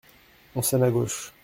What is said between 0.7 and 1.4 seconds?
à gauche.